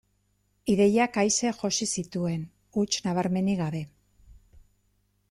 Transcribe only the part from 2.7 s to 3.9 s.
huts nabarmenik gabe.